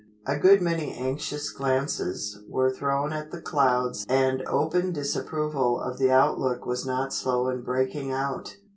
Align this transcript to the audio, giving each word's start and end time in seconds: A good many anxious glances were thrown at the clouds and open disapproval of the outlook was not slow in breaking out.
A 0.25 0.35
good 0.35 0.63
many 0.63 0.95
anxious 0.95 1.51
glances 1.51 2.39
were 2.49 2.71
thrown 2.71 3.13
at 3.13 3.29
the 3.29 3.39
clouds 3.39 4.03
and 4.09 4.41
open 4.47 4.91
disapproval 4.91 5.79
of 5.79 5.99
the 5.99 6.09
outlook 6.09 6.65
was 6.65 6.87
not 6.87 7.13
slow 7.13 7.49
in 7.49 7.61
breaking 7.61 8.11
out. 8.11 8.57